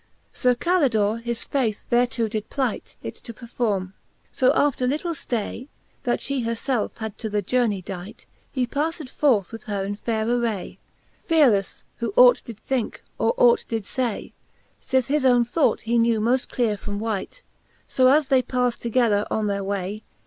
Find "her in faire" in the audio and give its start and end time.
9.65-10.27